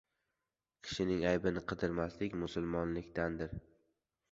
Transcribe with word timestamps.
—Kishining 0.87 1.21
aybini 1.33 1.63
qidirmaslik— 1.73 2.35
musulmonlikdandir. 2.45 3.57